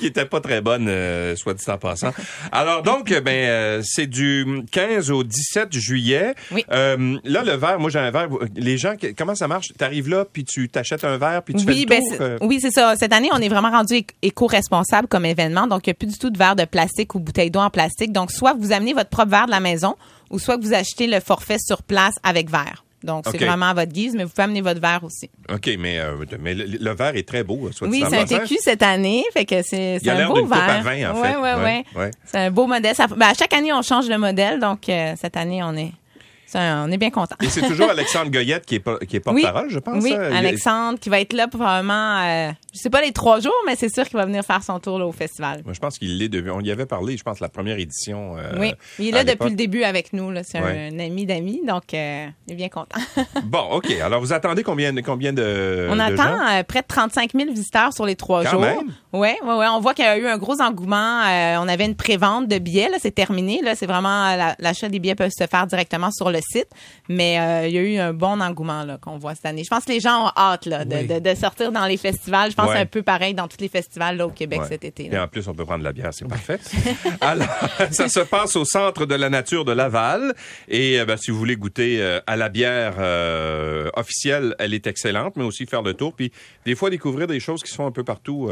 qui 0.00 0.06
était 0.06 0.24
pas 0.26 0.40
très 0.40 0.60
bonne, 0.60 0.86
euh, 0.88 1.34
soit 1.36 1.54
dit 1.54 1.64
en 1.68 1.78
passant. 1.78 2.12
Alors 2.50 2.82
donc, 2.82 3.10
euh, 3.10 3.20
ben, 3.20 3.32
euh, 3.48 3.80
c'est 3.84 4.06
du 4.06 4.62
15 4.70 5.10
au 5.10 5.22
17 5.24 5.72
juillet. 5.72 6.34
Oui. 6.52 6.64
Euh, 6.70 7.16
là, 7.24 7.42
le 7.44 7.52
verre, 7.52 7.78
moi 7.78 7.90
j'ai 7.90 7.98
un 7.98 8.10
verre. 8.10 8.28
Les 8.56 8.78
gens, 8.78 8.94
comment 9.16 9.34
ça 9.34 9.48
marche? 9.48 9.72
T'arrives 9.76 10.08
là, 10.08 10.24
puis 10.30 10.44
tu 10.44 10.68
t'achètes 10.68 11.04
un 11.04 11.16
verre, 11.18 11.41
puis 11.44 11.54
tu 11.54 11.64
fais 11.64 11.72
Oui, 11.72 11.80
le 11.82 11.86
ben, 11.88 12.00
tour. 12.02 12.16
euh, 12.20 12.38
oui, 12.42 12.58
c'est 12.60 12.70
ça. 12.70 12.94
Cette 12.96 13.12
année, 13.12 13.28
on 13.32 13.38
est 13.38 13.48
vraiment 13.48 13.70
rendu 13.70 13.94
éc- 13.94 14.10
éco-responsable 14.22 15.08
comme 15.08 15.24
événement. 15.24 15.66
Donc, 15.66 15.86
il 15.86 15.90
n'y 15.90 15.92
a 15.92 15.94
plus 15.94 16.06
du 16.08 16.18
tout 16.18 16.30
de 16.30 16.38
verre 16.38 16.56
de 16.56 16.64
plastique 16.64 17.14
ou 17.14 17.20
bouteille 17.20 17.50
d'eau 17.50 17.60
en 17.60 17.70
plastique. 17.70 18.12
Donc, 18.12 18.30
soit 18.32 18.54
vous 18.58 18.72
amenez 18.72 18.92
votre 18.94 19.10
propre 19.10 19.30
verre 19.30 19.46
de 19.46 19.50
la 19.52 19.60
maison 19.60 19.96
ou 20.30 20.38
soit 20.38 20.56
que 20.58 20.62
vous 20.62 20.74
achetez 20.74 21.06
le 21.06 21.20
forfait 21.20 21.58
sur 21.58 21.82
place 21.82 22.14
avec 22.22 22.50
verre. 22.50 22.84
Donc, 23.04 23.24
c'est 23.28 23.36
vraiment 23.44 23.66
à 23.66 23.74
votre 23.74 23.90
guise, 23.92 24.14
mais 24.14 24.22
vous 24.22 24.30
pouvez 24.30 24.44
amener 24.44 24.60
votre 24.60 24.80
verre 24.80 25.02
aussi. 25.02 25.28
OK, 25.52 25.68
mais, 25.76 25.98
euh, 25.98 26.14
mais 26.38 26.54
le, 26.54 26.64
le 26.66 26.90
verre 26.94 27.16
est 27.16 27.26
très 27.26 27.42
beau, 27.42 27.68
soit 27.72 27.88
dit 27.88 28.00
Oui, 28.00 28.04
c'est 28.08 28.16
un. 28.16 28.24
TQ 28.24 28.58
cette 28.60 28.82
année, 28.84 29.24
fait 29.32 29.44
que 29.44 29.60
c'est 29.64 29.96
Il 29.96 30.00
c'est 30.04 30.08
a 30.10 30.14
un 30.14 30.18
l'air 30.18 30.28
beau 30.28 30.46
verre. 30.46 30.70
à 30.70 30.80
vin, 30.82 31.10
en 31.10 31.14
fait. 31.16 31.36
Ouais, 31.36 31.52
ouais. 31.56 31.84
ouais. 31.96 32.10
C'est 32.24 32.38
un 32.38 32.50
beau 32.52 32.68
modèle. 32.68 32.94
Ça- 32.94 33.08
ben, 33.08 33.26
à 33.26 33.34
chaque 33.34 33.52
année, 33.54 33.72
on 33.72 33.82
change 33.82 34.08
le 34.08 34.18
modèle, 34.18 34.60
donc 34.60 34.88
euh, 34.88 35.14
cette 35.20 35.36
année, 35.36 35.60
on 35.64 35.74
est, 35.76 35.90
on 36.54 36.90
est 36.90 36.98
bien 36.98 37.10
content. 37.10 37.36
Et 37.42 37.48
c'est 37.48 37.62
toujours 37.62 37.90
Alexandre 37.90 38.30
Goyette 38.30 38.64
qui 38.66 38.76
est, 38.76 39.06
qui 39.06 39.16
est 39.16 39.20
porte-parole, 39.20 39.70
je 39.70 39.78
pense. 39.78 40.02
Oui, 40.02 40.12
hein? 40.14 40.30
Alexandre 40.34 40.98
qui 40.98 41.08
va 41.08 41.20
être 41.20 41.32
là 41.32 41.48
probablement, 41.48 42.18
euh, 42.20 42.50
je 42.74 42.78
sais 42.78 42.90
pas 42.90 43.00
les 43.00 43.12
trois 43.12 43.40
jours, 43.40 43.52
mais 43.66 43.76
c'est 43.76 43.92
sûr 43.92 44.04
qu'il 44.04 44.16
va 44.16 44.24
venir 44.26 44.44
faire 44.44 44.62
son 44.62 44.78
tour 44.78 44.98
là, 44.98 45.06
au 45.06 45.12
festival. 45.12 45.62
Moi, 45.64 45.72
je 45.74 45.80
pense 45.80 45.98
qu'il 45.98 46.18
l'est 46.18 46.28
depuis. 46.28 46.50
On 46.50 46.60
y 46.60 46.70
avait 46.70 46.86
parlé, 46.86 47.16
je 47.16 47.22
pense, 47.22 47.40
la 47.40 47.48
première 47.48 47.78
édition. 47.78 48.36
euh, 48.38 48.52
oui, 48.58 48.72
il 48.98 49.08
est 49.08 49.12
là 49.12 49.24
depuis 49.24 49.50
le 49.50 49.56
début 49.56 49.82
avec 49.84 50.12
nous. 50.12 50.32
C'est 50.44 50.60
Ouais. 50.60 50.90
un, 50.92 50.98
ami 50.98 51.26
d'amis, 51.26 51.60
donc 51.66 51.94
euh, 51.94 52.26
il 52.46 52.52
est 52.52 52.56
bien 52.56 52.68
content. 52.68 52.98
Bon, 53.44 53.64
OK. 53.72 53.90
Alors, 54.02 54.20
vous 54.20 54.32
attendez 54.32 54.62
combien, 54.62 54.94
combien 55.02 55.32
de. 55.32 55.88
on 55.90 55.96
de 55.96 56.00
attend 56.00 56.22
gens? 56.36 56.46
euh, 56.58 56.62
près 56.62 56.80
de 56.82 56.86
35 56.86 57.32
000 57.34 57.50
visiteurs 57.52 57.92
sur 57.92 58.06
les 58.06 58.14
trois 58.16 58.44
Quand 58.44 58.50
jours. 58.52 58.60
même. 58.60 58.92
Ouais, 59.12 59.36
ouais. 59.44 59.66
On 59.70 59.80
voit 59.80 59.94
qu'il 59.94 60.04
y 60.04 60.08
a 60.08 60.16
eu 60.16 60.26
un 60.26 60.38
gros 60.38 60.60
engouement. 60.60 61.22
On 61.60 61.68
avait 61.68 61.84
une 61.84 61.96
prévente 61.96 62.48
de 62.48 62.58
billets. 62.58 62.88
Là, 62.88 62.96
c'est 63.00 63.10
terminé. 63.14 63.60
Là, 63.62 63.74
c'est 63.74 63.86
vraiment 63.86 64.34
la- 64.36 64.54
l'achat 64.58 64.88
des 64.88 64.98
billets 64.98 65.14
peuvent 65.14 65.30
se 65.36 65.46
faire 65.46 65.66
directement 65.66 66.10
sur 66.10 66.30
le 66.30 66.40
site. 66.42 66.68
Mais 67.08 67.38
euh, 67.40 67.66
il 67.68 67.74
y 67.74 67.78
a 67.78 67.82
eu 67.82 67.96
un 67.98 68.12
bon 68.12 68.40
engouement 68.40 68.84
là 68.84 68.98
qu'on 68.98 69.18
voit 69.18 69.34
cette 69.34 69.46
année. 69.46 69.64
Je 69.64 69.68
pense 69.70 69.84
que 69.84 69.92
les 69.92 70.00
gens 70.00 70.26
ont 70.26 70.30
hâte 70.36 70.66
là, 70.66 70.84
de, 70.84 70.96
Oui. 70.96 71.06
de, 71.06 71.18
de 71.18 71.34
sortir 71.34 71.72
dans 71.72 71.86
les 71.86 71.96
festivals. 71.96 72.50
Je 72.50 72.56
pense 72.56 72.68
Ouais. 72.70 72.78
un 72.78 72.86
peu 72.86 73.02
pareil 73.02 73.34
dans 73.34 73.48
tous 73.48 73.60
les 73.60 73.68
festivals 73.68 74.16
là, 74.16 74.26
au 74.26 74.30
Québec 74.30 74.60
Ouais. 74.62 74.68
cet 74.68 74.84
été. 74.84 75.06
Et 75.12 75.18
en 75.18 75.28
plus, 75.28 75.46
on 75.48 75.54
peut 75.54 75.64
prendre 75.64 75.80
de 75.80 75.84
la 75.84 75.92
bière, 75.92 76.10
c'est 76.12 76.26
parfait. 76.28 76.58
Alors, 77.20 77.46
ça 77.90 78.08
se 78.08 78.20
passe 78.20 78.56
au 78.56 78.64
Centre 78.64 79.06
de 79.06 79.14
la 79.14 79.28
nature 79.30 79.64
de 79.64 79.72
Laval. 79.72 80.34
Et 80.68 81.00
euh, 81.00 81.04
ben, 81.04 81.16
si 81.16 81.30
vous 81.30 81.38
voulez 81.38 81.56
goûter 81.56 82.00
euh, 82.00 82.20
à 82.26 82.36
la 82.36 82.48
bière 82.48 82.94
officielle, 83.96 84.54
elle 84.58 84.74
est 84.74 84.86
excellente, 84.86 85.34
mais 85.36 85.44
aussi 85.44 85.66
faire 85.66 85.82
le 85.82 85.94
tour. 85.94 86.12
Puis 86.14 86.32
des 86.64 86.74
fois, 86.74 86.90
découvrir 86.90 87.26
des 87.26 87.40
choses 87.40 87.62
qui 87.62 87.70
se 87.70 87.76
font 87.76 87.86
un 87.86 87.90
peu 87.92 88.04
partout 88.04 88.50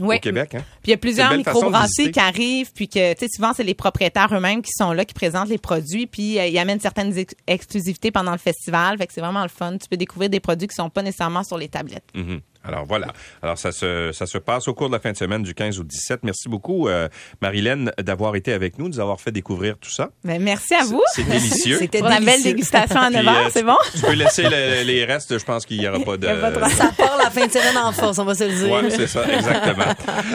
Oui. 0.00 0.16
au 0.16 0.18
Québec. 0.20 0.54
Hein? 0.54 0.64
Puis 0.82 0.88
il 0.88 0.90
y 0.90 0.94
a 0.94 0.98
plusieurs 0.98 1.32
microbrasseries 1.36 2.10
qui 2.12 2.20
arrivent, 2.20 2.72
puis 2.72 2.88
que, 2.88 3.14
souvent, 3.34 3.52
c'est 3.54 3.64
les 3.64 3.74
propriétaires 3.74 4.28
eux-mêmes 4.32 4.62
qui 4.62 4.72
sont 4.72 4.92
là, 4.92 5.04
qui 5.04 5.14
présentent 5.14 5.48
les 5.48 5.58
produits, 5.58 6.06
puis 6.06 6.36
ils 6.38 6.58
amènent 6.58 6.80
certaines 7.00 7.18
ex- 7.18 7.34
exclusivités 7.46 8.10
pendant 8.10 8.32
le 8.32 8.38
festival. 8.38 8.98
Fait 8.98 9.06
que 9.06 9.12
c'est 9.12 9.20
vraiment 9.20 9.42
le 9.42 9.48
fun. 9.48 9.76
Tu 9.78 9.88
peux 9.88 9.96
découvrir 9.96 10.30
des 10.30 10.40
produits 10.40 10.68
qui 10.68 10.74
sont 10.74 10.90
pas 10.90 11.02
nécessairement 11.02 11.42
sur 11.44 11.58
les 11.58 11.68
tablettes. 11.68 12.04
Mhm. 12.14 12.40
Alors 12.62 12.84
voilà. 12.84 13.06
Alors 13.42 13.56
ça 13.56 13.72
se, 13.72 14.10
ça 14.12 14.26
se 14.26 14.36
passe 14.36 14.68
au 14.68 14.74
cours 14.74 14.88
de 14.88 14.92
la 14.94 15.00
fin 15.00 15.10
de 15.12 15.16
semaine 15.16 15.42
du 15.42 15.54
15 15.54 15.78
au 15.80 15.82
17. 15.82 16.20
Merci 16.24 16.46
beaucoup, 16.50 16.88
euh, 16.88 17.08
Marilyn, 17.40 17.86
d'avoir 17.98 18.36
été 18.36 18.52
avec 18.52 18.78
nous, 18.78 18.90
de 18.90 18.94
nous 18.96 19.00
avoir 19.00 19.18
fait 19.18 19.32
découvrir 19.32 19.78
tout 19.78 19.88
ça. 19.90 20.10
Ben, 20.24 20.42
merci 20.42 20.74
à 20.74 20.84
vous. 20.84 21.00
C'est 21.14 21.24
délicieux. 21.24 21.78
C'était 21.80 22.02
la 22.02 22.20
belle 22.20 22.42
dégustation 22.42 23.00
à 23.00 23.08
9 23.08 23.20
Puis, 23.20 23.28
heures, 23.30 23.46
euh, 23.46 23.50
c'est 23.50 23.62
bon? 23.62 23.76
Tu 23.94 24.00
peux 24.02 24.12
laisser 24.12 24.42
le- 24.42 24.82
les 24.84 25.06
restes, 25.06 25.38
je 25.38 25.42
pense 25.44 25.64
qu'il 25.64 25.78
n'y 25.78 25.88
aura 25.88 26.00
pas 26.00 26.18
de... 26.18 26.26
Il 26.26 26.28
y 26.28 26.32
a 26.32 26.50
pas 26.50 26.50
de 26.68 26.70
Ça 26.74 26.90
part 26.94 27.16
la 27.16 27.30
fin 27.30 27.46
de 27.46 27.50
semaine 27.50 27.78
en 27.78 27.92
force, 27.92 28.18
on 28.18 28.24
va 28.26 28.34
se 28.34 28.44
le 28.44 28.54
dire. 28.54 28.70
Ouais, 28.70 28.90
c'est 28.90 29.06
ça, 29.06 29.24
exactement. 29.32 29.94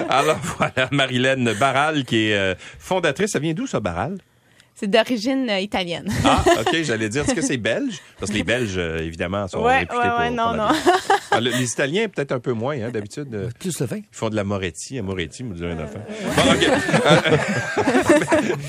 Alors 0.09 0.39
voilà, 0.57 0.89
Marilyn 0.91 1.53
Barral, 1.53 2.05
qui 2.05 2.29
est 2.31 2.35
euh, 2.35 2.55
fondatrice. 2.79 3.33
Ça 3.33 3.39
vient 3.39 3.53
d'où, 3.53 3.67
ça, 3.67 3.79
Barral? 3.79 4.17
C'est 4.77 4.87
d'origine 4.89 5.49
euh, 5.49 5.59
italienne. 5.59 6.11
Ah, 6.25 6.43
OK, 6.59 6.75
j'allais 6.83 7.07
dire, 7.07 7.23
est-ce 7.23 7.33
que 7.33 7.41
c'est 7.41 7.55
belge? 7.57 7.99
Parce 8.19 8.29
que 8.31 8.37
les 8.37 8.43
Belges, 8.43 8.75
euh, 8.77 8.99
évidemment, 8.99 9.47
sont 9.47 9.61
Ouais, 9.63 9.79
réputés 9.79 9.97
ouais, 9.97 10.09
pour, 10.09 10.19
ouais, 10.19 10.27
pour 10.27 10.35
non, 10.35 10.53
non. 10.53 10.67
Ah, 11.31 11.39
le- 11.39 11.51
les 11.51 11.63
Italiens, 11.71 12.07
peut-être 12.09 12.33
un 12.33 12.39
peu 12.39 12.51
moins, 12.51 12.75
hein, 12.81 12.89
d'habitude. 12.91 13.33
euh, 13.33 13.49
Plus 13.57 13.79
le 13.79 13.85
vin. 13.85 13.97
Ils 13.97 14.03
font 14.11 14.29
de 14.29 14.35
la 14.35 14.43
Moretti. 14.43 14.99
À 14.99 15.01
Moretti, 15.01 15.43
me 15.45 15.55
dire 15.55 15.69
une 15.69 15.79
affaire. 15.79 16.01
Bon, 16.35 16.51
OK. 16.51 16.67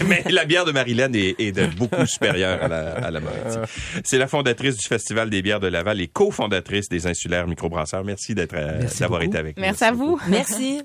Mais, 0.06 0.22
mais 0.24 0.32
la 0.32 0.44
bière 0.44 0.64
de 0.64 0.72
Marilyn 0.72 1.12
est, 1.12 1.34
est 1.40 1.52
de 1.52 1.66
beaucoup 1.66 2.06
supérieure 2.06 2.62
à 2.62 2.68
la, 2.68 2.92
à 3.06 3.10
la 3.10 3.20
Moretti. 3.20 3.58
C'est 4.04 4.18
la 4.18 4.28
fondatrice 4.28 4.76
du 4.76 4.86
Festival 4.86 5.28
des 5.28 5.42
bières 5.42 5.60
de 5.60 5.66
Laval 5.68 6.00
et 6.00 6.06
cofondatrice 6.08 6.88
des 6.88 7.06
Insulaires 7.08 7.46
Microbrasseurs. 7.48 8.04
Merci 8.04 8.34
d'être, 8.34 8.54
d'avoir 9.00 9.22
été 9.22 9.38
avec 9.38 9.56
nous. 9.56 9.60
Merci 9.62 9.84
à 9.84 9.92
vous. 9.92 10.20
Merci. 10.28 10.82